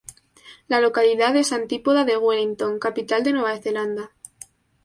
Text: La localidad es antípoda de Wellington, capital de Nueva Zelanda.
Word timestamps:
La 0.67 0.81
localidad 0.81 1.35
es 1.35 1.51
antípoda 1.51 2.05
de 2.05 2.17
Wellington, 2.17 2.79
capital 2.79 3.21
de 3.23 3.33
Nueva 3.33 3.55
Zelanda. 3.61 4.09